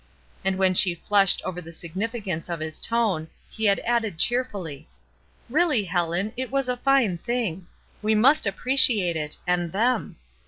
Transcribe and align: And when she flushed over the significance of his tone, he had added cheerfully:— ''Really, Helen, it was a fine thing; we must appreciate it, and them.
And 0.43 0.57
when 0.57 0.73
she 0.73 0.95
flushed 0.95 1.43
over 1.45 1.61
the 1.61 1.71
significance 1.71 2.49
of 2.49 2.59
his 2.59 2.79
tone, 2.79 3.27
he 3.51 3.65
had 3.65 3.77
added 3.81 4.17
cheerfully:— 4.17 4.87
''Really, 5.51 5.85
Helen, 5.87 6.33
it 6.35 6.49
was 6.49 6.67
a 6.67 6.75
fine 6.77 7.19
thing; 7.19 7.67
we 8.01 8.15
must 8.15 8.47
appreciate 8.47 9.15
it, 9.15 9.37
and 9.45 9.71
them. 9.71 10.15